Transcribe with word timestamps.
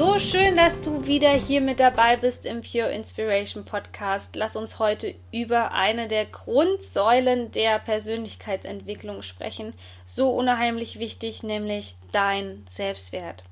So 0.00 0.18
schön, 0.18 0.56
dass 0.56 0.80
du 0.80 1.06
wieder 1.06 1.28
hier 1.32 1.60
mit 1.60 1.78
dabei 1.78 2.16
bist 2.16 2.46
im 2.46 2.62
Pure 2.62 2.90
Inspiration 2.90 3.66
Podcast. 3.66 4.34
Lass 4.34 4.56
uns 4.56 4.78
heute 4.78 5.14
über 5.30 5.72
eine 5.72 6.08
der 6.08 6.24
Grundsäulen 6.24 7.52
der 7.52 7.78
Persönlichkeitsentwicklung 7.80 9.20
sprechen. 9.20 9.74
So 10.06 10.30
unheimlich 10.30 10.98
wichtig, 10.98 11.42
nämlich 11.42 11.96
dein 12.12 12.64
Selbstwert. 12.66 13.44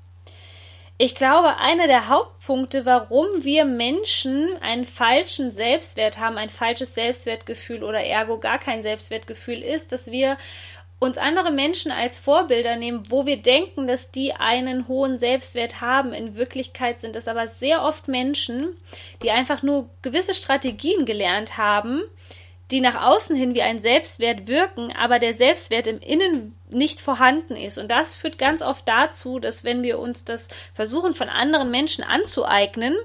Ich 0.97 1.13
glaube, 1.13 1.57
einer 1.57 1.85
der 1.85 2.09
Hauptpunkte, 2.09 2.83
warum 2.83 3.27
wir 3.43 3.65
Menschen 3.65 4.49
einen 4.59 4.85
falschen 4.85 5.51
Selbstwert 5.51 6.17
haben, 6.17 6.39
ein 6.39 6.49
falsches 6.49 6.95
Selbstwertgefühl 6.95 7.83
oder 7.83 8.03
ergo 8.03 8.39
gar 8.39 8.57
kein 8.57 8.81
Selbstwertgefühl 8.81 9.61
ist, 9.61 9.91
dass 9.91 10.07
wir 10.07 10.35
uns 10.99 11.17
andere 11.17 11.51
Menschen 11.51 11.91
als 11.91 12.17
Vorbilder 12.17 12.75
nehmen, 12.75 13.03
wo 13.09 13.25
wir 13.25 13.37
denken, 13.37 13.87
dass 13.87 14.11
die 14.11 14.33
einen 14.33 14.87
hohen 14.89 15.17
Selbstwert 15.17 15.79
haben. 15.79 16.13
In 16.13 16.35
Wirklichkeit 16.35 16.99
sind 16.99 17.15
es 17.15 17.29
aber 17.29 17.47
sehr 17.47 17.83
oft 17.83 18.09
Menschen, 18.09 18.75
die 19.23 19.31
einfach 19.31 19.63
nur 19.63 19.89
gewisse 20.01 20.33
Strategien 20.33 21.05
gelernt 21.05 21.57
haben, 21.57 22.01
die 22.71 22.81
nach 22.81 23.01
außen 23.01 23.35
hin 23.35 23.55
wie 23.55 23.63
ein 23.63 23.79
Selbstwert 23.79 24.47
wirken, 24.47 24.93
aber 24.95 25.17
der 25.17 25.33
Selbstwert 25.33 25.87
im 25.87 25.99
Innen 25.99 26.55
nicht 26.69 27.01
vorhanden 27.01 27.55
ist. 27.55 27.79
Und 27.79 27.89
das 27.89 28.13
führt 28.13 28.37
ganz 28.37 28.61
oft 28.61 28.87
dazu, 28.87 29.39
dass 29.39 29.63
wenn 29.63 29.81
wir 29.81 29.97
uns 29.97 30.23
das 30.23 30.49
versuchen 30.75 31.15
von 31.15 31.29
anderen 31.29 31.71
Menschen 31.71 32.03
anzueignen, 32.03 32.95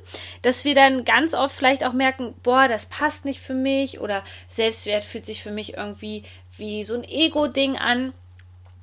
dass 0.43 0.67
wir 0.67 0.75
dann 0.75 1.07
ganz 1.07 1.33
oft 1.33 1.57
vielleicht 1.57 1.83
auch 1.83 1.95
merken, 1.95 2.35
boah, 2.43 2.69
das 2.69 2.87
passt 2.87 3.25
nicht 3.25 3.41
für 3.41 3.55
mich 3.55 4.01
oder 4.01 4.23
Selbstwert 4.49 5.05
fühlt 5.05 5.25
sich 5.25 5.43
für 5.43 5.53
mich 5.53 5.79
irgendwie 5.79 6.25
wie 6.59 6.85
so 6.85 6.95
ein 6.95 7.05
Ego-Ding 7.05 7.77
an. 7.77 8.13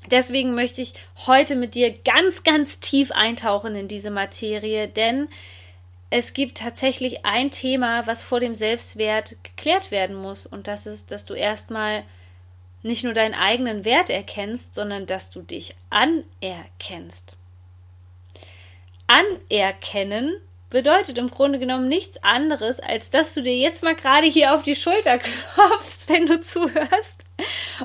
Deswegen 0.10 0.56
möchte 0.56 0.82
ich 0.82 0.94
heute 1.28 1.56
mit 1.56 1.76
dir 1.76 1.94
ganz, 1.94 2.44
ganz 2.44 2.80
tief 2.80 3.12
eintauchen 3.12 3.76
in 3.76 3.88
diese 3.88 4.12
Materie, 4.12 4.88
denn 4.88 5.28
es 6.10 6.34
gibt 6.34 6.58
tatsächlich 6.58 7.26
ein 7.26 7.52
Thema, 7.52 8.06
was 8.06 8.22
vor 8.22 8.40
dem 8.40 8.54
Selbstwert 8.54 9.38
geklärt 9.44 9.92
werden 9.92 10.16
muss. 10.16 10.46
Und 10.46 10.68
das 10.68 10.86
ist, 10.86 11.10
dass 11.12 11.26
du 11.26 11.34
erstmal 11.34 12.04
nicht 12.84 13.04
nur 13.04 13.14
deinen 13.14 13.34
eigenen 13.34 13.86
Wert 13.86 14.10
erkennst, 14.10 14.76
sondern 14.76 15.06
dass 15.06 15.30
du 15.30 15.42
dich 15.42 15.76
anerkennst. 15.90 17.38
Anerkennen 19.08 20.36
bedeutet 20.70 21.18
im 21.18 21.30
Grunde 21.30 21.60
genommen 21.60 21.88
nichts 21.88 22.22
anderes, 22.24 22.80
als 22.80 23.10
dass 23.10 23.34
du 23.34 23.44
dir 23.44 23.56
jetzt 23.56 23.84
mal 23.84 23.96
gerade 23.96 24.28
hier 24.28 24.54
auf 24.54 24.64
die 24.64 24.76
Schulter 24.76 25.18
klopfst, 25.54 26.10
wenn 26.10 26.26
du 26.26 26.42
zuhörst 26.42 27.21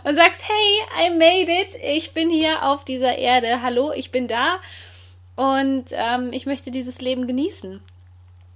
und 0.05 0.17
sagst, 0.17 0.43
hey, 0.49 1.07
I 1.07 1.11
made 1.11 1.53
it, 1.53 1.79
ich 1.83 2.13
bin 2.13 2.31
hier 2.31 2.65
auf 2.65 2.85
dieser 2.85 3.17
Erde, 3.17 3.63
hallo, 3.63 3.93
ich 3.93 4.11
bin 4.11 4.29
da. 4.29 4.59
Und 5.37 5.87
ähm, 5.93 6.33
ich 6.33 6.47
möchte 6.47 6.71
dieses 6.71 7.01
Leben 7.01 7.27
genießen. 7.27 7.81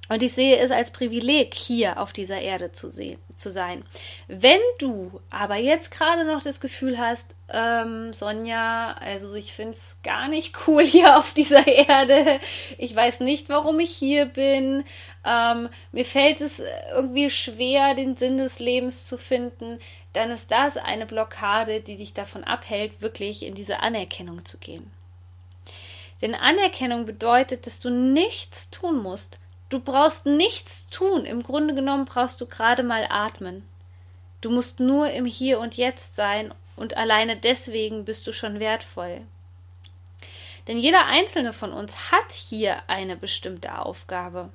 Und 0.09 0.23
ich 0.23 0.33
sehe 0.33 0.57
es 0.57 0.71
als 0.71 0.91
Privileg, 0.91 1.55
hier 1.55 2.01
auf 2.01 2.13
dieser 2.13 2.41
Erde 2.41 2.73
zu, 2.73 2.91
sehen, 2.91 3.21
zu 3.41 3.51
sein. 3.51 3.85
Wenn 4.29 4.61
du 4.79 5.21
aber 5.31 5.57
jetzt 5.57 5.91
gerade 5.91 6.25
noch 6.25 6.43
das 6.43 6.61
Gefühl 6.61 6.99
hast, 6.99 7.35
ähm, 7.53 8.13
Sonja, 8.13 8.93
also 9.01 9.35
ich 9.35 9.53
finde 9.53 9.73
es 9.73 9.97
gar 10.03 10.29
nicht 10.29 10.57
cool 10.67 10.85
hier 10.85 11.19
auf 11.19 11.35
dieser 11.35 11.67
Erde. 11.67 12.41
Ich 12.79 12.95
weiß 12.95 13.21
nicht, 13.21 13.49
warum 13.49 13.81
ich 13.81 13.91
hier 13.91 14.27
bin. 14.27 14.85
Ähm, 15.25 15.69
mir 15.93 16.05
fällt 16.05 16.41
es 16.41 16.63
irgendwie 16.95 17.31
schwer, 17.31 17.95
den 17.95 18.17
Sinn 18.17 18.39
des 18.39 18.61
Lebens 18.61 19.07
zu 19.07 19.19
finden. 19.19 19.81
Dann 20.13 20.31
ist 20.31 20.51
das 20.51 20.77
eine 20.77 21.07
Blockade, 21.07 21.81
die 21.81 21.97
dich 21.97 22.13
davon 22.13 22.45
abhält, 22.45 23.01
wirklich 23.01 23.45
in 23.45 23.55
diese 23.55 23.81
Anerkennung 23.81 24.45
zu 24.45 24.59
gehen. 24.59 24.91
Denn 26.21 26.35
Anerkennung 26.35 27.07
bedeutet, 27.07 27.67
dass 27.67 27.81
du 27.81 27.91
nichts 27.91 28.71
tun 28.71 29.03
musst, 29.03 29.39
Du 29.71 29.79
brauchst 29.79 30.27
nichts 30.27 30.89
tun. 30.89 31.25
Im 31.25 31.43
Grunde 31.43 31.75
genommen 31.75 32.05
brauchst 32.05 32.41
du 32.41 32.47
gerade 32.47 32.83
mal 32.83 33.07
atmen. 33.09 33.67
Du 34.41 34.51
musst 34.51 34.81
nur 34.81 35.11
im 35.11 35.25
Hier 35.27 35.61
und 35.61 35.77
Jetzt 35.77 36.17
sein 36.17 36.53
und 36.77 36.97
alleine 36.97 37.37
deswegen 37.37 38.05
bist 38.05 38.27
du 38.27 38.33
schon 38.33 38.59
wertvoll. 38.59 39.23
Denn 40.67 40.79
jeder 40.79 41.07
einzelne 41.07 41.53
von 41.53 41.73
uns 41.73 42.11
hat 42.11 42.33
hier 42.33 42.83
eine 42.89 43.17
bestimmte 43.17 43.79
Aufgabe. 43.79 44.51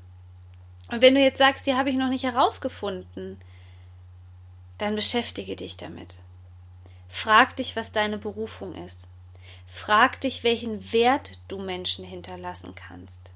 Und 0.90 1.02
wenn 1.02 1.16
du 1.16 1.22
jetzt 1.22 1.38
sagst, 1.38 1.66
die 1.66 1.76
habe 1.76 1.90
ich 1.90 1.96
noch 1.96 2.10
nicht 2.10 2.24
herausgefunden, 2.24 3.40
dann 4.78 4.96
beschäftige 4.96 5.56
dich 5.56 5.78
damit. 5.78 6.20
Frag 7.08 7.56
dich, 7.56 7.76
was 7.76 7.92
deine 7.92 8.18
Berufung 8.18 8.76
ist. 8.76 9.00
Frag 9.66 10.20
dich, 10.22 10.44
welchen 10.44 10.92
Wert 10.92 11.38
du 11.48 11.60
Menschen 11.60 12.04
hinterlassen 12.04 12.76
kannst. 12.76 13.32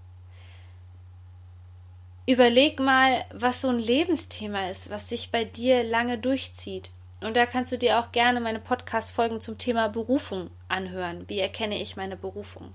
Überleg 2.30 2.80
mal, 2.80 3.26
was 3.34 3.62
so 3.62 3.70
ein 3.70 3.80
Lebensthema 3.80 4.70
ist, 4.70 4.92
was 4.92 5.10
sich 5.10 5.32
bei 5.32 5.46
dir 5.46 5.84
lange 5.84 6.20
durchzieht. 6.20 6.92
Und 7.22 7.36
da 7.36 7.48
kannst 7.48 7.72
du 7.72 7.78
dir 7.80 7.98
auch 7.98 8.12
gerne 8.12 8.40
meine 8.40 8.60
Podcast-Folgen 8.60 9.42
zum 9.42 9.58
Thema 9.58 9.90
Berufung 9.90 10.52
anhören. 10.68 11.28
Wie 11.28 11.40
erkenne 11.40 11.82
ich 11.82 11.98
meine 11.98 12.16
Berufung? 12.16 12.72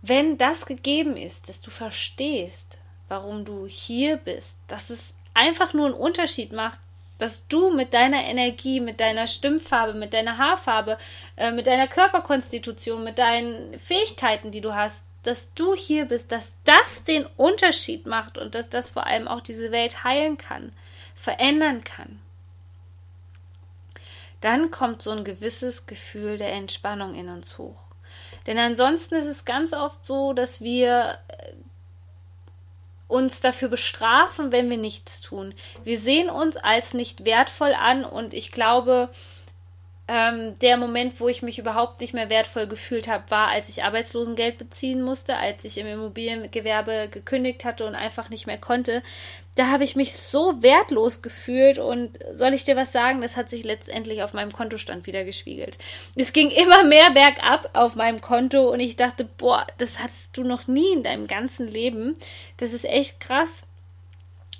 Wenn 0.00 0.38
das 0.38 0.64
gegeben 0.64 1.16
ist, 1.16 1.48
dass 1.48 1.60
du 1.60 1.72
verstehst, 1.72 2.78
warum 3.08 3.44
du 3.44 3.66
hier 3.66 4.16
bist, 4.16 4.58
dass 4.68 4.90
es 4.90 5.14
einfach 5.34 5.74
nur 5.74 5.86
einen 5.86 5.96
Unterschied 5.96 6.52
macht, 6.52 6.78
dass 7.18 7.48
du 7.48 7.72
mit 7.72 7.92
deiner 7.92 8.22
Energie, 8.22 8.78
mit 8.78 9.00
deiner 9.00 9.26
Stimmfarbe, 9.26 9.94
mit 9.94 10.14
deiner 10.14 10.38
Haarfarbe, 10.38 10.98
äh, 11.34 11.50
mit 11.50 11.66
deiner 11.66 11.88
Körperkonstitution, 11.88 13.02
mit 13.02 13.18
deinen 13.18 13.76
Fähigkeiten, 13.80 14.52
die 14.52 14.60
du 14.60 14.76
hast, 14.76 15.07
dass 15.22 15.52
du 15.54 15.74
hier 15.74 16.06
bist, 16.06 16.32
dass 16.32 16.52
das 16.64 17.04
den 17.04 17.26
Unterschied 17.36 18.06
macht 18.06 18.38
und 18.38 18.54
dass 18.54 18.68
das 18.70 18.90
vor 18.90 19.06
allem 19.06 19.28
auch 19.28 19.40
diese 19.40 19.72
Welt 19.72 20.04
heilen 20.04 20.38
kann, 20.38 20.72
verändern 21.14 21.84
kann. 21.84 22.20
Dann 24.40 24.70
kommt 24.70 25.02
so 25.02 25.10
ein 25.10 25.24
gewisses 25.24 25.86
Gefühl 25.86 26.38
der 26.38 26.52
Entspannung 26.52 27.14
in 27.14 27.28
uns 27.28 27.58
hoch. 27.58 27.80
Denn 28.46 28.58
ansonsten 28.58 29.16
ist 29.16 29.26
es 29.26 29.44
ganz 29.44 29.72
oft 29.72 30.04
so, 30.04 30.32
dass 30.32 30.60
wir 30.60 31.18
äh, 31.28 31.52
uns 33.08 33.40
dafür 33.40 33.68
bestrafen, 33.68 34.52
wenn 34.52 34.70
wir 34.70 34.78
nichts 34.78 35.20
tun. 35.20 35.54
Wir 35.82 35.98
sehen 35.98 36.30
uns 36.30 36.56
als 36.56 36.94
nicht 36.94 37.24
wertvoll 37.24 37.74
an 37.74 38.04
und 38.04 38.32
ich 38.32 38.52
glaube, 38.52 39.10
ähm, 40.08 40.58
der 40.60 40.78
Moment, 40.78 41.20
wo 41.20 41.28
ich 41.28 41.42
mich 41.42 41.58
überhaupt 41.58 42.00
nicht 42.00 42.14
mehr 42.14 42.30
wertvoll 42.30 42.66
gefühlt 42.66 43.08
habe, 43.08 43.30
war, 43.30 43.48
als 43.48 43.68
ich 43.68 43.84
Arbeitslosengeld 43.84 44.56
beziehen 44.56 45.02
musste, 45.02 45.36
als 45.36 45.64
ich 45.64 45.76
im 45.76 45.86
Immobiliengewerbe 45.86 47.10
gekündigt 47.10 47.66
hatte 47.66 47.86
und 47.86 47.94
einfach 47.94 48.30
nicht 48.30 48.46
mehr 48.46 48.56
konnte. 48.56 49.02
Da 49.54 49.66
habe 49.66 49.84
ich 49.84 49.96
mich 49.96 50.14
so 50.14 50.62
wertlos 50.62 51.20
gefühlt 51.20 51.78
und 51.78 52.18
soll 52.32 52.54
ich 52.54 52.64
dir 52.64 52.74
was 52.74 52.90
sagen, 52.90 53.20
das 53.20 53.36
hat 53.36 53.50
sich 53.50 53.64
letztendlich 53.64 54.22
auf 54.22 54.32
meinem 54.32 54.52
Kontostand 54.52 55.06
wieder 55.06 55.24
gespiegelt. 55.24 55.76
Es 56.16 56.32
ging 56.32 56.50
immer 56.50 56.84
mehr 56.84 57.10
bergab 57.10 57.68
auf 57.74 57.94
meinem 57.94 58.22
Konto 58.22 58.70
und 58.70 58.80
ich 58.80 58.96
dachte, 58.96 59.24
boah, 59.24 59.66
das 59.76 59.98
hattest 59.98 60.36
du 60.38 60.42
noch 60.42 60.68
nie 60.68 60.92
in 60.94 61.02
deinem 61.02 61.26
ganzen 61.26 61.68
Leben. 61.68 62.16
Das 62.56 62.72
ist 62.72 62.86
echt 62.86 63.20
krass. 63.20 63.66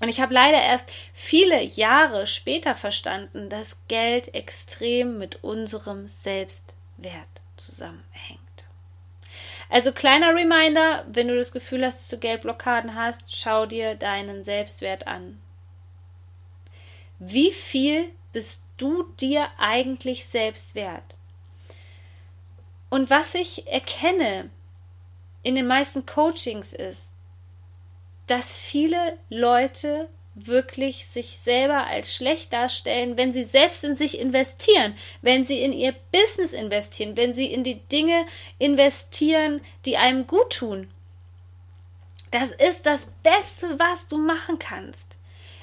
Und 0.00 0.09
ich 0.09 0.21
habe 0.21 0.33
leider 0.33 0.61
erst 0.62 0.93
viele 1.12 1.61
Jahre 1.62 2.27
später 2.27 2.75
verstanden, 2.75 3.49
dass 3.49 3.79
Geld 3.89 4.35
extrem 4.35 5.19
mit 5.19 5.43
unserem 5.43 6.06
Selbstwert 6.06 7.27
zusammenhängt. 7.56 8.39
Also 9.69 9.93
kleiner 9.93 10.35
Reminder, 10.35 11.05
wenn 11.09 11.29
du 11.29 11.37
das 11.37 11.53
Gefühl 11.53 11.85
hast, 11.85 11.99
dass 11.99 12.09
du 12.09 12.19
Geldblockaden 12.19 12.95
hast, 12.95 13.37
schau 13.37 13.67
dir 13.67 13.97
deinen 13.97 14.45
Selbstwert 14.45 15.06
an. 15.06 15.41
Wie 17.19 17.50
viel 17.53 18.09
bist 18.33 18.62
du 18.77 19.03
dir 19.21 19.49
eigentlich 19.59 20.27
selbst 20.27 20.75
wert? 20.75 21.15
Und 22.89 23.11
was 23.11 23.35
ich 23.35 23.67
erkenne 23.67 24.49
in 25.43 25.55
den 25.55 25.67
meisten 25.67 26.06
Coachings 26.06 26.73
ist, 26.73 27.12
dass 28.29 28.59
viele 28.59 29.19
Leute 29.29 30.09
wirklich 30.35 31.07
sich 31.07 31.39
selber 31.39 31.87
als 31.87 32.15
schlecht 32.15 32.53
darstellen, 32.53 33.17
wenn 33.17 33.33
sie 33.33 33.45
selbst 33.45 33.83
in 33.83 33.97
sich 33.97 34.19
investieren, 34.19 34.95
wenn 35.21 35.45
sie 35.45 35.61
in 35.61 35.73
ihr 35.73 35.95
Business 36.13 36.53
investieren, 36.53 37.17
wenn 37.17 37.35
sie 37.35 37.47
in 37.47 37.65
die 37.65 37.81
Dinge 37.89 38.25
investieren, 38.59 39.61
die 39.85 39.97
einem 39.97 40.27
gut 40.27 40.51
tun. 40.51 40.89
Das 42.31 42.53
ist 42.53 42.87
das 42.87 43.07
Beste, 43.23 43.79
was 43.79 44.07
du 44.07 44.19
machen 44.19 44.59
kannst. 44.59 45.18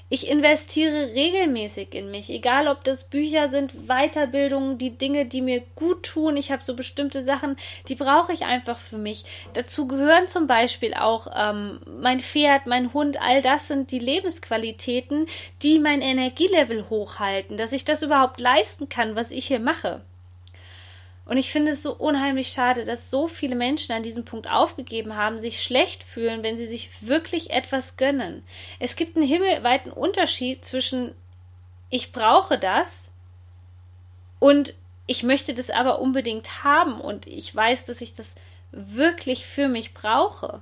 Ich 0.08 0.28
investiere 0.28 1.16
regelmäßig 1.16 1.96
in 1.96 2.12
mich, 2.12 2.30
egal 2.30 2.68
ob 2.68 2.84
das 2.84 3.06
Bücher 3.06 3.50
sind, 3.50 3.88
Weiterbildungen, 3.88 4.78
die 4.78 4.96
Dinge, 4.96 5.26
die 5.26 5.42
mir 5.42 5.64
gut 5.76 6.04
tun. 6.04 6.38
Ich 6.38 6.52
habe 6.52 6.64
so 6.64 6.76
bestimmte 6.76 7.24
Sachen, 7.24 7.58
die 7.88 7.96
brauche 7.96 8.32
ich 8.32 8.46
einfach 8.46 8.78
für 8.78 9.00
mich. 9.00 9.26
Dazu 9.54 9.88
gehören 9.88 10.28
zum 10.28 10.46
Beispiel 10.46 10.94
auch 10.94 11.28
ähm, 11.36 11.80
mein 12.00 12.20
Pferd, 12.20 12.68
mein 12.68 12.94
Hund, 12.94 13.20
all 13.20 13.42
das 13.42 13.68
sind 13.68 13.90
die 13.90 14.00
Lebensqualitäten, 14.00 15.26
die 15.64 15.80
mein 15.80 16.02
Energielevel 16.02 16.88
hochhalten, 16.92 17.58
dass 17.58 17.74
ich 17.74 17.84
das 17.84 18.04
überhaupt 18.04 18.40
leisten 18.40 18.88
kann, 18.90 19.16
was 19.16 19.32
ich 19.32 19.48
hier 19.48 19.60
mache. 19.60 20.02
Und 21.26 21.38
ich 21.38 21.52
finde 21.52 21.72
es 21.72 21.82
so 21.82 21.94
unheimlich 21.94 22.50
schade, 22.50 22.86
dass 22.86 23.10
so 23.10 23.28
viele 23.28 23.56
Menschen 23.56 23.94
an 23.94 24.04
diesem 24.04 24.26
Punkt 24.26 24.50
aufgegeben 24.50 25.16
haben, 25.16 25.40
sich 25.40 25.64
schlecht 25.64 26.04
fühlen, 26.04 26.44
wenn 26.44 26.56
sie 26.56 26.68
sich 26.68 27.08
wirklich 27.08 27.50
etwas 27.50 27.98
gönnen. 27.98 28.44
Es 28.80 28.96
gibt 28.96 29.18
einen 29.18 29.26
himmelweiten 29.26 29.92
Unterschied 29.92 30.64
zwischen 30.64 31.16
ich 31.90 32.12
brauche 32.12 32.60
das 32.60 33.10
und 34.40 34.74
ich 35.08 35.24
möchte 35.24 35.54
das 35.54 35.70
aber 35.70 36.00
unbedingt 36.00 36.64
haben 36.64 37.00
und 37.00 37.28
ich 37.28 37.56
weiß, 37.56 37.86
dass 37.86 38.02
ich 38.02 38.14
das 38.14 38.36
wirklich 38.72 39.46
für 39.46 39.68
mich 39.68 39.94
brauche. 39.94 40.62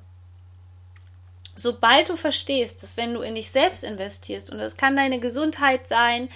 Sobald 1.56 2.10
du 2.10 2.16
verstehst, 2.16 2.82
dass 2.82 2.98
wenn 2.98 3.14
du 3.14 3.22
in 3.22 3.36
dich 3.36 3.52
selbst 3.52 3.84
investierst, 3.84 4.50
und 4.50 4.58
das 4.58 4.76
kann 4.76 4.96
deine 4.96 5.20
Gesundheit 5.20 5.88
sein, 5.88 6.30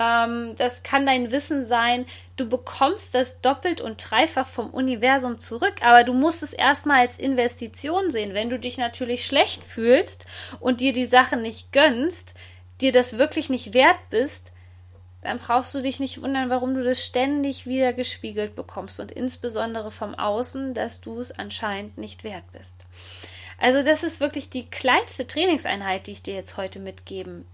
ähm, 0.00 0.56
das 0.56 0.82
kann 0.82 1.04
dein 1.04 1.30
Wissen 1.30 1.66
sein. 1.66 2.06
Du 2.36 2.48
bekommst 2.48 3.14
das 3.14 3.42
doppelt 3.42 3.82
und 3.82 3.98
dreifach 4.10 4.46
vom 4.46 4.70
Universum 4.70 5.38
zurück, 5.38 5.74
aber 5.82 6.04
du 6.04 6.14
musst 6.14 6.42
es 6.42 6.54
erstmal 6.54 7.00
als 7.00 7.18
Investition 7.18 8.10
sehen. 8.10 8.32
Wenn 8.32 8.48
du 8.48 8.58
dich 8.58 8.78
natürlich 8.78 9.26
schlecht 9.26 9.62
fühlst 9.62 10.24
und 10.58 10.80
dir 10.80 10.94
die 10.94 11.06
Sachen 11.06 11.42
nicht 11.42 11.70
gönnst, 11.70 12.34
dir 12.80 12.92
das 12.92 13.18
wirklich 13.18 13.50
nicht 13.50 13.74
wert 13.74 13.98
bist, 14.08 14.52
dann 15.22 15.38
brauchst 15.38 15.74
du 15.74 15.82
dich 15.82 16.00
nicht 16.00 16.22
wundern, 16.22 16.48
warum 16.48 16.74
du 16.74 16.82
das 16.82 17.04
ständig 17.04 17.66
wieder 17.66 17.92
gespiegelt 17.92 18.56
bekommst 18.56 19.00
und 19.00 19.12
insbesondere 19.12 19.90
vom 19.90 20.14
Außen, 20.14 20.72
dass 20.72 21.02
du 21.02 21.20
es 21.20 21.30
anscheinend 21.30 21.98
nicht 21.98 22.24
wert 22.24 22.50
bist. 22.58 22.76
Also 23.58 23.82
das 23.82 24.02
ist 24.02 24.20
wirklich 24.20 24.48
die 24.48 24.64
kleinste 24.64 25.26
Trainingseinheit, 25.26 26.06
die 26.06 26.12
ich 26.12 26.22
dir 26.22 26.32
jetzt 26.32 26.56
heute 26.56 26.78
mitgeben 26.78 27.44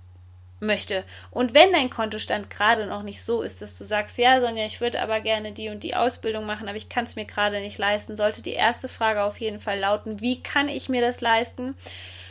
möchte. 0.61 1.05
Und 1.31 1.55
wenn 1.55 1.73
dein 1.73 1.91
Kontostand 1.91 2.51
gerade 2.51 2.87
noch 2.87 3.03
nicht 3.03 3.23
so 3.23 3.43
ist, 3.43 3.61
dass 3.63 3.77
du 3.77 3.85
sagst, 3.85 4.19
ja, 4.19 4.41
Sonja, 4.41 4.65
ich 4.65 4.81
würde 4.81 5.03
aber 5.03 5.21
gerne 5.21 5.53
die 5.53 5.69
und 5.69 5.83
die 5.83 5.95
Ausbildung 5.95 6.47
machen, 6.47 6.69
aber 6.69 6.77
ich 6.77 6.89
kann 6.89 7.05
es 7.05 7.17
mir 7.17 7.27
gerade 7.27 7.61
nicht 7.61 7.79
leisten, 7.79 8.17
sollte 8.17 8.43
die 8.43 8.55
erste 8.55 8.89
Frage 8.89 9.23
auf 9.23 9.39
jeden 9.39 9.61
Fall 9.61 9.79
lauten, 9.79 10.21
wie 10.21 10.43
kann 10.43 10.69
ich 10.69 10.89
mir 10.89 11.01
das 11.01 11.21
leisten? 11.21 11.77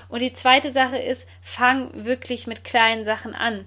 Und 0.09 0.21
die 0.21 0.33
zweite 0.33 0.71
Sache 0.71 0.97
ist, 0.97 1.27
fang 1.41 2.05
wirklich 2.05 2.47
mit 2.47 2.63
kleinen 2.63 3.03
Sachen 3.03 3.35
an. 3.35 3.65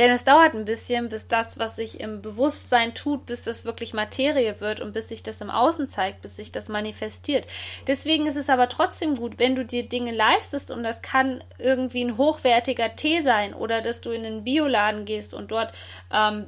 Denn 0.00 0.12
es 0.12 0.24
dauert 0.24 0.54
ein 0.54 0.64
bisschen, 0.64 1.10
bis 1.10 1.28
das, 1.28 1.58
was 1.58 1.76
sich 1.76 2.00
im 2.00 2.22
Bewusstsein 2.22 2.94
tut, 2.94 3.26
bis 3.26 3.42
das 3.42 3.66
wirklich 3.66 3.92
Materie 3.92 4.58
wird 4.58 4.80
und 4.80 4.94
bis 4.94 5.10
sich 5.10 5.22
das 5.22 5.42
im 5.42 5.50
Außen 5.50 5.88
zeigt, 5.88 6.22
bis 6.22 6.36
sich 6.36 6.52
das 6.52 6.70
manifestiert. 6.70 7.46
Deswegen 7.86 8.26
ist 8.26 8.36
es 8.36 8.48
aber 8.48 8.70
trotzdem 8.70 9.14
gut, 9.14 9.38
wenn 9.38 9.56
du 9.56 9.62
dir 9.62 9.86
Dinge 9.86 10.12
leistest 10.12 10.70
und 10.70 10.84
das 10.84 11.02
kann 11.02 11.44
irgendwie 11.58 12.02
ein 12.02 12.16
hochwertiger 12.16 12.96
Tee 12.96 13.20
sein 13.20 13.52
oder 13.52 13.82
dass 13.82 14.00
du 14.00 14.10
in 14.10 14.24
einen 14.24 14.42
Bioladen 14.42 15.04
gehst 15.04 15.34
und 15.34 15.50
dort 15.50 15.74
ähm, 16.10 16.46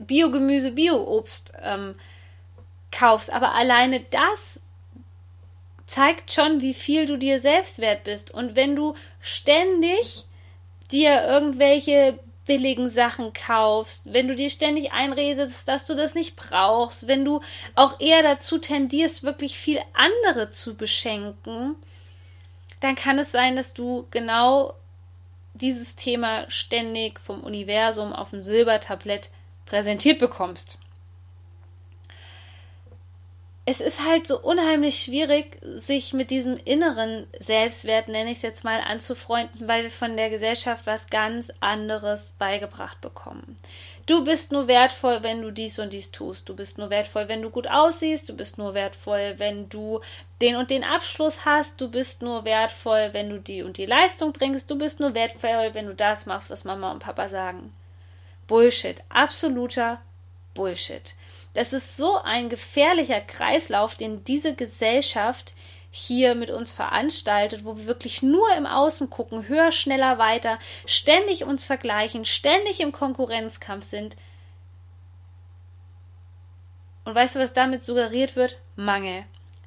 Biogemüse, 0.00 0.72
Bioobst 0.72 1.54
ähm, 1.62 1.94
kaufst. 2.92 3.32
Aber 3.32 3.54
alleine 3.54 4.00
das 4.10 4.60
zeigt 5.86 6.30
schon, 6.32 6.60
wie 6.60 6.74
viel 6.74 7.06
du 7.06 7.16
dir 7.16 7.40
selbst 7.40 7.78
wert 7.78 8.04
bist. 8.04 8.30
Und 8.30 8.56
wenn 8.56 8.76
du 8.76 8.94
ständig 9.22 10.26
dir 10.90 11.24
irgendwelche 11.24 12.18
billigen 12.50 12.90
Sachen 12.90 13.32
kaufst, 13.32 14.02
wenn 14.06 14.26
du 14.26 14.34
dir 14.34 14.50
ständig 14.50 14.90
einredest, 14.90 15.68
dass 15.68 15.86
du 15.86 15.94
das 15.94 16.16
nicht 16.16 16.34
brauchst, 16.34 17.06
wenn 17.06 17.24
du 17.24 17.42
auch 17.76 18.00
eher 18.00 18.24
dazu 18.24 18.58
tendierst, 18.58 19.22
wirklich 19.22 19.56
viel 19.56 19.78
andere 19.92 20.50
zu 20.50 20.74
beschenken, 20.74 21.76
dann 22.80 22.96
kann 22.96 23.20
es 23.20 23.30
sein, 23.30 23.54
dass 23.54 23.72
du 23.72 24.08
genau 24.10 24.74
dieses 25.54 25.94
Thema 25.94 26.50
ständig 26.50 27.20
vom 27.20 27.40
Universum 27.42 28.12
auf 28.12 28.30
dem 28.30 28.42
Silbertablett 28.42 29.30
präsentiert 29.64 30.18
bekommst 30.18 30.76
es 33.66 33.80
ist 33.80 34.04
halt 34.04 34.26
so 34.26 34.40
unheimlich 34.40 35.00
schwierig, 35.00 35.58
sich 35.76 36.12
mit 36.12 36.30
diesem 36.30 36.56
inneren 36.64 37.26
Selbstwert, 37.38 38.08
nenne 38.08 38.30
ich 38.30 38.38
es 38.38 38.42
jetzt 38.42 38.64
mal, 38.64 38.80
anzufreunden, 38.80 39.68
weil 39.68 39.84
wir 39.84 39.90
von 39.90 40.16
der 40.16 40.30
Gesellschaft 40.30 40.86
was 40.86 41.08
ganz 41.08 41.52
anderes 41.60 42.34
beigebracht 42.38 43.00
bekommen. 43.00 43.58
Du 44.06 44.24
bist 44.24 44.50
nur 44.50 44.66
wertvoll, 44.66 45.22
wenn 45.22 45.40
du 45.40 45.52
dies 45.52 45.78
und 45.78 45.92
dies 45.92 46.10
tust. 46.10 46.48
Du 46.48 46.56
bist 46.56 46.78
nur 46.78 46.90
wertvoll, 46.90 47.28
wenn 47.28 47.42
du 47.42 47.50
gut 47.50 47.68
aussiehst. 47.68 48.28
Du 48.28 48.34
bist 48.34 48.58
nur 48.58 48.74
wertvoll, 48.74 49.34
wenn 49.36 49.68
du 49.68 50.00
den 50.40 50.56
und 50.56 50.70
den 50.70 50.82
Abschluss 50.82 51.44
hast. 51.44 51.80
Du 51.80 51.88
bist 51.88 52.22
nur 52.22 52.44
wertvoll, 52.44 53.10
wenn 53.12 53.30
du 53.30 53.38
die 53.38 53.62
und 53.62 53.76
die 53.76 53.86
Leistung 53.86 54.32
bringst. 54.32 54.68
Du 54.68 54.76
bist 54.76 54.98
nur 54.98 55.14
wertvoll, 55.14 55.70
wenn 55.74 55.86
du 55.86 55.94
das 55.94 56.26
machst, 56.26 56.50
was 56.50 56.64
Mama 56.64 56.90
und 56.90 56.98
Papa 56.98 57.28
sagen. 57.28 57.72
Bullshit. 58.48 58.96
Absoluter 59.10 60.00
Bullshit. 60.54 61.14
Das 61.52 61.72
ist 61.72 61.96
so 61.96 62.20
ein 62.22 62.48
gefährlicher 62.48 63.20
Kreislauf, 63.20 63.96
den 63.96 64.24
diese 64.24 64.54
Gesellschaft 64.54 65.54
hier 65.90 66.36
mit 66.36 66.50
uns 66.50 66.72
veranstaltet, 66.72 67.64
wo 67.64 67.76
wir 67.76 67.86
wirklich 67.86 68.22
nur 68.22 68.54
im 68.56 68.66
Außen 68.66 69.10
gucken, 69.10 69.48
höher, 69.48 69.72
schneller, 69.72 70.18
weiter, 70.18 70.58
ständig 70.86 71.44
uns 71.44 71.64
vergleichen, 71.64 72.24
ständig 72.24 72.80
im 72.80 72.92
Konkurrenzkampf 72.92 73.84
sind. 73.84 74.16
Und 77.04 77.14
weißt 77.14 77.34
du, 77.34 77.40
was 77.40 77.52
damit 77.52 77.84
suggeriert 77.84 78.36
wird? 78.36 78.58
Mangel. 78.76 79.24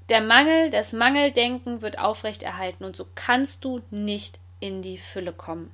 Der 0.08 0.22
Mangel, 0.22 0.70
das 0.70 0.94
Mangeldenken 0.94 1.82
wird 1.82 2.00
aufrechterhalten 2.00 2.86
und 2.86 2.96
so 2.96 3.06
kannst 3.16 3.66
du 3.66 3.82
nicht 3.90 4.40
in 4.62 4.82
die 4.82 4.98
Fülle 4.98 5.34
kommen. 5.34 5.72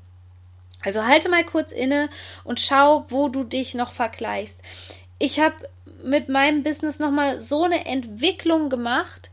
Also 0.81 1.03
halte 1.03 1.29
mal 1.29 1.43
kurz 1.43 1.71
inne 1.71 2.09
und 2.43 2.59
schau, 2.59 3.05
wo 3.09 3.27
du 3.27 3.43
dich 3.43 3.73
noch 3.73 3.91
vergleichst 3.91 4.61
ich 5.19 5.39
habe 5.39 5.55
mit 6.03 6.29
meinem 6.29 6.63
Business 6.63 6.99
nochmal 6.99 7.39
so 7.39 7.63
eine 7.63 7.85
Entwicklung 7.85 8.69
gemacht, 8.69 9.29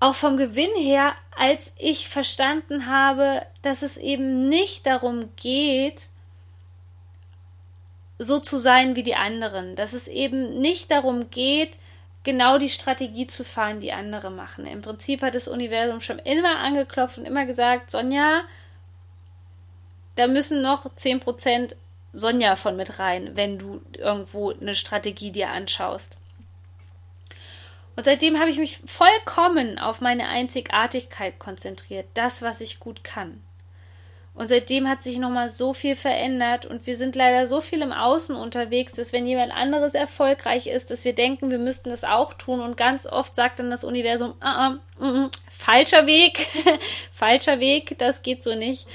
auch 0.00 0.14
vom 0.14 0.36
Gewinn 0.36 0.76
her, 0.76 1.14
als 1.36 1.72
ich 1.76 2.08
verstanden 2.08 2.86
habe, 2.86 3.42
dass 3.62 3.82
es 3.82 3.96
eben 3.96 4.48
nicht 4.48 4.86
darum 4.86 5.30
geht, 5.36 6.08
so 8.18 8.38
zu 8.38 8.58
sein 8.58 8.94
wie 8.94 9.02
die 9.02 9.14
anderen, 9.14 9.74
dass 9.74 9.92
es 9.92 10.06
eben 10.06 10.60
nicht 10.60 10.90
darum 10.90 11.30
geht, 11.30 11.78
genau 12.24 12.58
die 12.58 12.68
Strategie 12.68 13.26
zu 13.26 13.44
fahren, 13.44 13.80
die 13.80 13.92
andere 13.92 14.30
machen. 14.30 14.66
Im 14.66 14.82
Prinzip 14.82 15.22
hat 15.22 15.34
das 15.34 15.48
Universum 15.48 16.00
schon 16.00 16.18
immer 16.18 16.58
angeklopft 16.58 17.18
und 17.18 17.24
immer 17.24 17.46
gesagt, 17.46 17.90
Sonja, 17.90 18.42
da 20.16 20.26
müssen 20.26 20.62
noch 20.62 20.84
10% 20.86 21.74
Sonja 22.12 22.56
von 22.56 22.76
mit 22.76 22.98
rein, 22.98 23.36
wenn 23.36 23.58
du 23.58 23.80
irgendwo 23.96 24.50
eine 24.50 24.74
Strategie 24.74 25.30
dir 25.30 25.50
anschaust. 25.50 26.16
Und 27.96 28.04
seitdem 28.04 28.38
habe 28.38 28.50
ich 28.50 28.58
mich 28.58 28.78
vollkommen 28.86 29.78
auf 29.78 30.00
meine 30.00 30.28
Einzigartigkeit 30.28 31.38
konzentriert, 31.38 32.06
das, 32.14 32.42
was 32.42 32.60
ich 32.60 32.78
gut 32.78 33.02
kann. 33.02 33.42
Und 34.38 34.46
seitdem 34.46 34.88
hat 34.88 35.02
sich 35.02 35.18
nochmal 35.18 35.50
so 35.50 35.74
viel 35.74 35.96
verändert 35.96 36.64
und 36.64 36.86
wir 36.86 36.96
sind 36.96 37.16
leider 37.16 37.48
so 37.48 37.60
viel 37.60 37.82
im 37.82 37.90
Außen 37.90 38.36
unterwegs, 38.36 38.92
dass 38.92 39.12
wenn 39.12 39.26
jemand 39.26 39.52
anderes 39.52 39.94
erfolgreich 39.94 40.68
ist, 40.68 40.92
dass 40.92 41.04
wir 41.04 41.12
denken, 41.12 41.50
wir 41.50 41.58
müssten 41.58 41.90
das 41.90 42.04
auch 42.04 42.34
tun 42.34 42.60
und 42.60 42.76
ganz 42.76 43.04
oft 43.04 43.34
sagt 43.34 43.58
dann 43.58 43.68
das 43.68 43.82
Universum, 43.82 44.34
ah, 44.38 44.78
ah, 45.00 45.04
mm, 45.04 45.24
mm, 45.24 45.30
falscher 45.50 46.06
Weg, 46.06 46.46
falscher 47.12 47.58
Weg, 47.58 47.98
das 47.98 48.22
geht 48.22 48.44
so 48.44 48.54
nicht. 48.54 48.86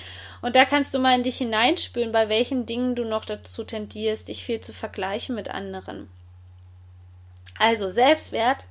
Und 0.43 0.57
da 0.57 0.65
kannst 0.65 0.93
du 0.93 0.99
mal 0.99 1.15
in 1.15 1.23
dich 1.23 1.37
hineinspüren, 1.37 2.11
bei 2.11 2.27
welchen 2.27 2.65
Dingen 2.65 2.95
du 2.95 3.05
noch 3.05 3.23
dazu 3.23 3.63
tendierst, 3.63 4.27
dich 4.27 4.43
viel 4.43 4.59
zu 4.59 4.73
vergleichen 4.73 5.35
mit 5.35 5.47
anderen. 5.47 6.09
Also 7.57 7.89
Selbstwert 7.89 8.65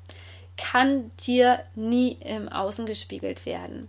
kann 0.58 1.10
dir 1.26 1.62
nie 1.74 2.18
im 2.20 2.50
Außen 2.50 2.84
gespiegelt 2.84 3.46
werden. 3.46 3.88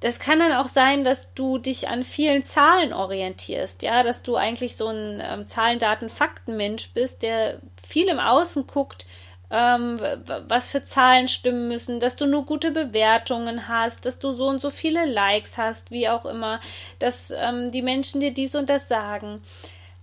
Das 0.00 0.20
kann 0.20 0.40
dann 0.40 0.52
auch 0.52 0.68
sein, 0.68 1.04
dass 1.04 1.32
du 1.32 1.56
dich 1.56 1.88
an 1.88 2.04
vielen 2.04 2.44
Zahlen 2.44 2.92
orientierst, 2.92 3.82
ja, 3.82 4.02
dass 4.02 4.22
du 4.22 4.36
eigentlich 4.36 4.76
so 4.76 4.88
ein 4.88 5.22
ähm, 5.24 5.48
Zahlen, 5.48 5.78
Daten, 5.78 6.10
Fakten-Mensch 6.10 6.90
bist, 6.90 7.22
der 7.22 7.60
viel 7.82 8.08
im 8.08 8.20
Außen 8.20 8.66
guckt, 8.66 9.06
ähm, 9.50 10.00
was 10.46 10.70
für 10.70 10.84
Zahlen 10.84 11.28
stimmen 11.28 11.68
müssen, 11.68 12.00
dass 12.00 12.16
du 12.16 12.26
nur 12.26 12.44
gute 12.44 12.70
Bewertungen 12.70 13.68
hast, 13.68 14.04
dass 14.04 14.18
du 14.18 14.32
so 14.32 14.46
und 14.46 14.60
so 14.60 14.70
viele 14.70 15.06
Likes 15.06 15.56
hast, 15.56 15.90
wie 15.90 16.08
auch 16.08 16.26
immer, 16.26 16.60
dass 16.98 17.30
ähm, 17.30 17.70
die 17.72 17.82
Menschen 17.82 18.20
dir 18.20 18.32
dies 18.32 18.54
und 18.54 18.68
das 18.68 18.88
sagen. 18.88 19.42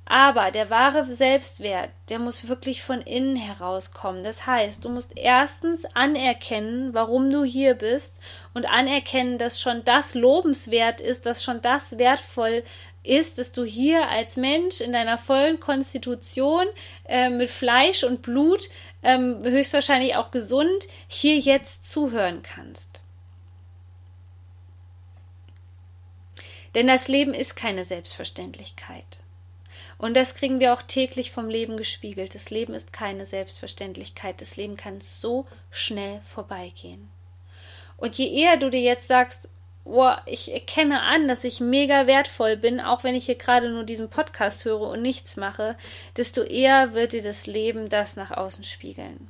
Aber 0.07 0.51
der 0.51 0.69
wahre 0.69 1.11
Selbstwert, 1.11 1.89
der 2.09 2.19
muss 2.19 2.47
wirklich 2.47 2.83
von 2.83 3.01
innen 3.01 3.35
herauskommen. 3.35 4.23
Das 4.23 4.45
heißt, 4.45 4.85
du 4.85 4.89
musst 4.89 5.17
erstens 5.17 5.83
anerkennen, 5.95 6.93
warum 6.93 7.31
du 7.31 7.43
hier 7.43 7.73
bist 7.73 8.15
und 8.53 8.69
anerkennen, 8.71 9.39
dass 9.39 9.59
schon 9.59 9.83
das 9.83 10.13
lobenswert 10.13 11.01
ist, 11.01 11.25
dass 11.25 11.43
schon 11.43 11.61
das 11.63 11.97
wertvoll 11.97 12.63
ist, 13.01 13.39
dass 13.39 13.51
du 13.51 13.63
hier 13.63 14.09
als 14.09 14.37
Mensch 14.37 14.79
in 14.81 14.93
deiner 14.93 15.17
vollen 15.17 15.59
Konstitution 15.59 16.65
äh, 17.07 17.29
mit 17.29 17.49
Fleisch 17.49 18.03
und 18.03 18.21
Blut, 18.21 18.69
ähm, 19.05 19.43
höchstwahrscheinlich 19.43 20.15
auch 20.15 20.31
gesund, 20.31 20.87
hier 21.07 21.37
jetzt 21.37 21.89
zuhören 21.89 22.41
kannst. 22.41 23.01
Denn 26.73 26.87
das 26.87 27.07
Leben 27.07 27.33
ist 27.33 27.55
keine 27.55 27.85
Selbstverständlichkeit. 27.85 29.21
Und 29.97 30.15
das 30.15 30.35
kriegen 30.35 30.59
wir 30.59 30.73
auch 30.73 30.81
täglich 30.81 31.31
vom 31.31 31.47
Leben 31.47 31.77
gespiegelt. 31.77 32.35
Das 32.35 32.49
Leben 32.49 32.73
ist 32.73 32.91
keine 32.91 33.25
Selbstverständlichkeit. 33.25 34.41
Das 34.41 34.57
Leben 34.57 34.75
kann 34.75 34.99
so 34.99 35.45
schnell 35.69 36.19
vorbeigehen. 36.27 37.09
Und 37.97 38.15
je 38.15 38.27
eher 38.27 38.57
du 38.57 38.69
dir 38.69 38.81
jetzt 38.81 39.07
sagst, 39.07 39.47
oh, 39.85 40.11
ich 40.25 40.51
erkenne 40.51 41.01
an, 41.01 41.27
dass 41.27 41.43
ich 41.43 41.59
mega 41.59 42.07
wertvoll 42.07 42.57
bin, 42.57 42.81
auch 42.81 43.03
wenn 43.03 43.15
ich 43.15 43.25
hier 43.25 43.35
gerade 43.35 43.69
nur 43.69 43.83
diesen 43.83 44.09
Podcast 44.09 44.65
höre 44.65 44.81
und 44.81 45.01
nichts 45.01 45.37
mache, 45.37 45.77
desto 46.17 46.41
eher 46.41 46.93
wird 46.93 47.13
dir 47.13 47.21
das 47.21 47.45
Leben 47.45 47.87
das 47.87 48.15
nach 48.15 48.31
außen 48.31 48.63
spiegeln. 48.63 49.29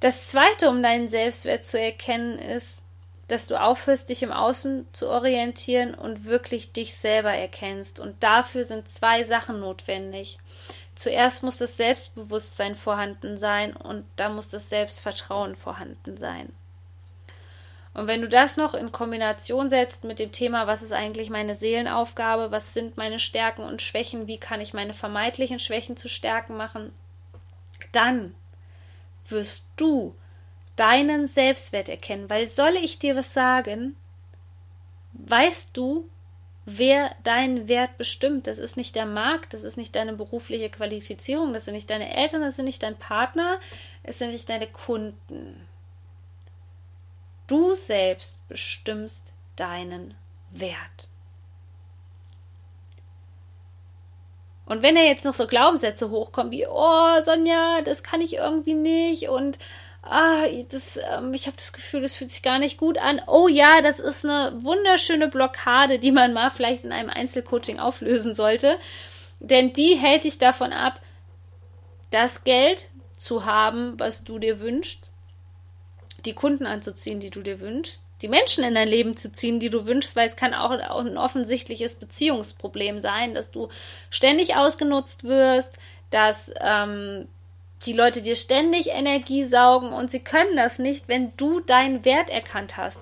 Das 0.00 0.26
zweite, 0.26 0.68
um 0.68 0.82
deinen 0.82 1.08
Selbstwert 1.08 1.64
zu 1.64 1.78
erkennen, 1.80 2.36
ist, 2.38 2.82
dass 3.28 3.46
du 3.46 3.58
aufhörst, 3.58 4.10
dich 4.10 4.24
im 4.24 4.32
Außen 4.32 4.88
zu 4.92 5.08
orientieren 5.08 5.94
und 5.94 6.24
wirklich 6.24 6.72
dich 6.72 6.96
selber 6.96 7.32
erkennst. 7.32 8.00
Und 8.00 8.20
dafür 8.22 8.64
sind 8.64 8.88
zwei 8.88 9.22
Sachen 9.22 9.60
notwendig. 9.60 10.38
Zuerst 10.96 11.44
muss 11.44 11.58
das 11.58 11.76
Selbstbewusstsein 11.76 12.74
vorhanden 12.74 13.38
sein 13.38 13.74
und 13.74 14.04
da 14.16 14.28
muss 14.28 14.50
das 14.50 14.68
Selbstvertrauen 14.68 15.54
vorhanden 15.54 16.16
sein. 16.16 16.52
Und 17.94 18.06
wenn 18.06 18.22
du 18.22 18.28
das 18.28 18.56
noch 18.56 18.72
in 18.74 18.90
Kombination 18.90 19.68
setzt 19.68 20.04
mit 20.04 20.18
dem 20.18 20.32
Thema, 20.32 20.66
was 20.66 20.82
ist 20.82 20.92
eigentlich 20.92 21.28
meine 21.28 21.54
Seelenaufgabe, 21.54 22.50
was 22.50 22.72
sind 22.72 22.96
meine 22.96 23.20
Stärken 23.20 23.62
und 23.62 23.82
Schwächen, 23.82 24.26
wie 24.26 24.38
kann 24.38 24.60
ich 24.62 24.72
meine 24.72 24.94
vermeintlichen 24.94 25.58
Schwächen 25.58 25.96
zu 25.96 26.08
Stärken 26.08 26.56
machen, 26.56 26.92
dann 27.92 28.34
wirst 29.28 29.64
du 29.76 30.14
deinen 30.76 31.28
Selbstwert 31.28 31.90
erkennen. 31.90 32.30
Weil 32.30 32.46
soll 32.46 32.76
ich 32.76 32.98
dir 32.98 33.14
was 33.14 33.34
sagen, 33.34 33.94
weißt 35.12 35.76
du, 35.76 36.08
wer 36.64 37.14
deinen 37.24 37.68
Wert 37.68 37.98
bestimmt. 37.98 38.46
Das 38.46 38.58
ist 38.58 38.76
nicht 38.76 38.94
der 38.94 39.06
Markt, 39.06 39.52
das 39.52 39.64
ist 39.64 39.76
nicht 39.76 39.94
deine 39.96 40.14
berufliche 40.14 40.70
Qualifizierung, 40.70 41.52
das 41.52 41.64
sind 41.66 41.74
nicht 41.74 41.90
deine 41.90 42.14
Eltern, 42.14 42.40
das 42.40 42.56
sind 42.56 42.64
nicht 42.64 42.82
dein 42.82 42.96
Partner, 42.96 43.58
es 44.02 44.18
sind 44.18 44.32
nicht 44.32 44.48
deine 44.48 44.66
Kunden. 44.66 45.68
Du 47.52 47.74
selbst 47.74 48.48
bestimmst 48.48 49.26
deinen 49.56 50.14
Wert. 50.52 51.06
Und 54.64 54.82
wenn 54.82 54.96
er 54.96 55.04
jetzt 55.04 55.26
noch 55.26 55.34
so 55.34 55.46
Glaubenssätze 55.46 56.08
hochkommen 56.08 56.50
wie, 56.50 56.66
oh, 56.66 57.20
Sonja, 57.20 57.82
das 57.82 58.02
kann 58.02 58.22
ich 58.22 58.36
irgendwie 58.36 58.72
nicht 58.72 59.28
und 59.28 59.58
ah, 60.00 60.46
das, 60.70 60.96
ähm, 60.96 61.34
ich 61.34 61.46
habe 61.46 61.58
das 61.58 61.74
Gefühl, 61.74 62.00
das 62.00 62.14
fühlt 62.14 62.30
sich 62.30 62.42
gar 62.42 62.58
nicht 62.58 62.78
gut 62.78 62.96
an. 62.96 63.20
Oh 63.26 63.48
ja, 63.48 63.82
das 63.82 64.00
ist 64.00 64.24
eine 64.24 64.54
wunderschöne 64.62 65.28
Blockade, 65.28 65.98
die 65.98 66.10
man 66.10 66.32
mal 66.32 66.48
vielleicht 66.48 66.84
in 66.84 66.92
einem 66.92 67.10
Einzelcoaching 67.10 67.78
auflösen 67.78 68.32
sollte. 68.32 68.78
Denn 69.40 69.74
die 69.74 69.96
hält 69.96 70.24
dich 70.24 70.38
davon 70.38 70.72
ab, 70.72 71.02
das 72.10 72.44
Geld 72.44 72.88
zu 73.18 73.44
haben, 73.44 74.00
was 74.00 74.24
du 74.24 74.38
dir 74.38 74.58
wünschst, 74.58 75.11
die 76.24 76.34
Kunden 76.34 76.66
anzuziehen, 76.66 77.20
die 77.20 77.30
du 77.30 77.42
dir 77.42 77.60
wünschst, 77.60 78.04
die 78.22 78.28
Menschen 78.28 78.64
in 78.64 78.74
dein 78.74 78.88
Leben 78.88 79.16
zu 79.16 79.32
ziehen, 79.32 79.58
die 79.58 79.70
du 79.70 79.86
wünschst, 79.86 80.14
weil 80.14 80.26
es 80.26 80.36
kann 80.36 80.54
auch 80.54 80.70
ein 80.70 81.18
offensichtliches 81.18 81.96
Beziehungsproblem 81.96 83.00
sein, 83.00 83.34
dass 83.34 83.50
du 83.50 83.68
ständig 84.10 84.54
ausgenutzt 84.54 85.24
wirst, 85.24 85.76
dass 86.10 86.52
ähm, 86.60 87.26
die 87.84 87.92
Leute 87.92 88.22
dir 88.22 88.36
ständig 88.36 88.88
Energie 88.90 89.42
saugen 89.42 89.92
und 89.92 90.10
sie 90.10 90.20
können 90.20 90.56
das 90.56 90.78
nicht, 90.78 91.08
wenn 91.08 91.36
du 91.36 91.60
deinen 91.60 92.04
Wert 92.04 92.30
erkannt 92.30 92.76
hast. 92.76 93.00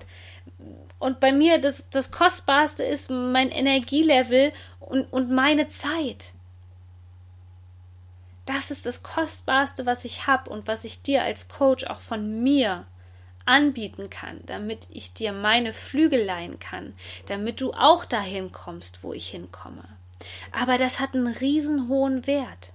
Und 0.97 1.19
bei 1.19 1.31
mir 1.31 1.59
das, 1.59 1.89
das 1.89 2.11
Kostbarste 2.11 2.83
ist 2.83 3.09
mein 3.09 3.51
Energielevel 3.51 4.53
und, 4.79 5.11
und 5.11 5.29
meine 5.29 5.67
Zeit. 5.67 6.33
Das 8.45 8.71
ist 8.71 8.85
das 8.85 9.03
Kostbarste, 9.03 9.85
was 9.85 10.03
ich 10.03 10.25
habe 10.25 10.49
und 10.49 10.67
was 10.67 10.83
ich 10.83 11.03
dir 11.03 11.23
als 11.23 11.47
Coach 11.47 11.85
auch 11.85 11.99
von 11.99 12.41
mir 12.43 12.85
anbieten 13.45 14.09
kann, 14.09 14.41
damit 14.45 14.87
ich 14.89 15.13
dir 15.13 15.33
meine 15.33 15.73
Flügel 15.73 16.23
leihen 16.23 16.59
kann, 16.59 16.93
damit 17.27 17.61
du 17.61 17.73
auch 17.73 18.05
dahin 18.05 18.51
kommst, 18.51 19.03
wo 19.03 19.13
ich 19.13 19.29
hinkomme. 19.29 19.83
Aber 20.51 20.77
das 20.77 20.99
hat 20.99 21.15
einen 21.15 21.27
riesenhohen 21.27 22.27
Wert. 22.27 22.73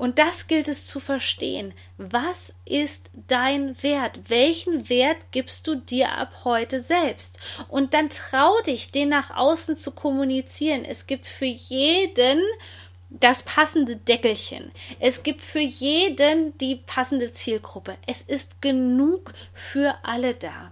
Und 0.00 0.18
das 0.18 0.46
gilt 0.46 0.66
es 0.66 0.86
zu 0.86 0.98
verstehen. 0.98 1.74
Was 1.98 2.54
ist 2.64 3.10
dein 3.28 3.82
Wert? 3.82 4.30
Welchen 4.30 4.88
Wert 4.88 5.18
gibst 5.30 5.66
du 5.66 5.74
dir 5.74 6.12
ab 6.12 6.30
heute 6.44 6.80
selbst? 6.80 7.38
Und 7.68 7.92
dann 7.92 8.08
trau 8.08 8.58
dich, 8.62 8.92
den 8.92 9.10
nach 9.10 9.36
außen 9.36 9.76
zu 9.76 9.90
kommunizieren. 9.90 10.86
Es 10.86 11.06
gibt 11.06 11.26
für 11.26 11.44
jeden 11.44 12.40
das 13.10 13.42
passende 13.42 13.96
Deckelchen. 13.96 14.70
Es 15.00 15.22
gibt 15.22 15.44
für 15.44 15.60
jeden 15.60 16.56
die 16.58 16.76
passende 16.76 17.32
Zielgruppe. 17.32 17.96
Es 18.06 18.22
ist 18.22 18.62
genug 18.62 19.32
für 19.52 19.94
alle 20.02 20.34
da. 20.34 20.70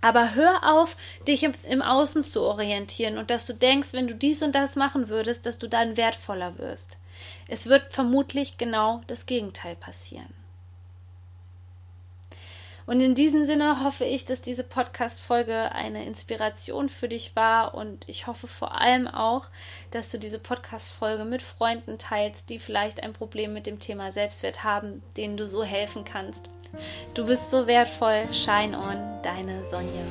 Aber 0.00 0.34
hör 0.34 0.74
auf, 0.74 0.96
dich 1.26 1.44
im, 1.44 1.52
im, 1.68 1.80
Außen 1.80 2.24
zu 2.24 2.42
orientieren 2.42 3.16
und 3.16 3.30
dass 3.30 3.46
du 3.46 3.54
denkst, 3.54 3.92
wenn 3.92 4.06
du 4.06 4.14
dies 4.14 4.42
und 4.42 4.52
das 4.52 4.76
machen 4.76 5.08
würdest, 5.08 5.46
dass 5.46 5.58
du 5.58 5.66
dann 5.66 5.96
wertvoller 5.96 6.58
wirst. 6.58 6.98
Es 7.48 7.68
wird 7.68 7.92
vermutlich 7.92 8.58
genau 8.58 9.00
das 9.06 9.24
Gegenteil 9.24 9.76
passieren. 9.76 10.43
Und 12.86 13.00
in 13.00 13.14
diesem 13.14 13.46
Sinne 13.46 13.82
hoffe 13.82 14.04
ich, 14.04 14.26
dass 14.26 14.42
diese 14.42 14.62
Podcast-Folge 14.62 15.72
eine 15.72 16.04
Inspiration 16.04 16.88
für 16.88 17.08
dich 17.08 17.34
war 17.34 17.74
und 17.74 18.08
ich 18.08 18.26
hoffe 18.26 18.46
vor 18.46 18.78
allem 18.78 19.08
auch, 19.08 19.46
dass 19.90 20.10
du 20.10 20.18
diese 20.18 20.38
Podcast-Folge 20.38 21.24
mit 21.24 21.40
Freunden 21.40 21.98
teilst, 21.98 22.50
die 22.50 22.58
vielleicht 22.58 23.02
ein 23.02 23.14
Problem 23.14 23.54
mit 23.54 23.66
dem 23.66 23.78
Thema 23.78 24.12
Selbstwert 24.12 24.64
haben, 24.64 25.02
denen 25.16 25.36
du 25.36 25.48
so 25.48 25.64
helfen 25.64 26.04
kannst. 26.04 26.50
Du 27.14 27.26
bist 27.26 27.50
so 27.50 27.66
wertvoll. 27.66 28.24
Shine 28.32 28.76
on, 28.76 29.22
deine 29.22 29.64
Sonja. 29.64 30.02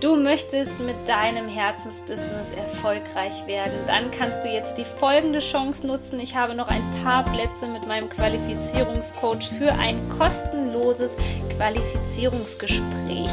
Du 0.00 0.14
möchtest 0.14 0.78
mit 0.80 0.96
deinem 1.08 1.48
Herzensbusiness 1.48 2.52
erfolgreich 2.54 3.46
werden, 3.46 3.72
dann 3.86 4.10
kannst 4.10 4.44
du 4.44 4.48
jetzt 4.48 4.76
die 4.76 4.84
folgende 4.84 5.38
Chance 5.38 5.86
nutzen. 5.86 6.20
Ich 6.20 6.36
habe 6.36 6.54
noch 6.54 6.68
ein 6.68 6.82
paar 7.02 7.24
Plätze 7.24 7.66
mit 7.66 7.86
meinem 7.86 8.10
Qualifizierungscoach 8.10 9.48
für 9.56 9.72
ein 9.72 9.98
kostenloses 10.18 11.16
Qualifizierungsgespräch 11.56 13.30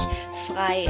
frei. 0.48 0.88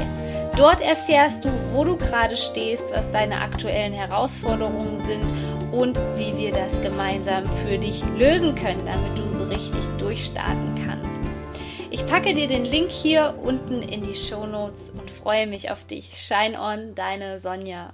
Dort 0.56 0.80
erfährst 0.80 1.44
du, 1.44 1.50
wo 1.72 1.84
du 1.84 1.96
gerade 1.96 2.36
stehst, 2.36 2.84
was 2.92 3.10
deine 3.12 3.40
aktuellen 3.40 3.92
Herausforderungen 3.92 5.00
sind 5.00 5.24
und 5.72 5.98
wie 6.16 6.36
wir 6.36 6.52
das 6.52 6.80
gemeinsam 6.82 7.44
für 7.64 7.78
dich 7.78 8.02
lösen 8.16 8.54
können, 8.54 8.86
damit 8.86 9.18
du 9.18 9.38
so 9.38 9.44
richtig 9.44 9.82
durchstarten 9.98 10.74
kannst. 10.86 11.20
Ich 11.90 12.06
packe 12.06 12.34
dir 12.34 12.48
den 12.48 12.64
Link 12.64 12.90
hier 12.90 13.34
unten 13.42 13.82
in 13.82 14.02
die 14.02 14.14
Show 14.14 14.46
Notes 14.46 14.90
und 14.90 15.10
freue 15.10 15.46
mich 15.46 15.70
auf 15.70 15.84
dich. 15.84 16.10
Shine 16.16 16.60
on, 16.60 16.94
deine 16.94 17.40
Sonja. 17.40 17.92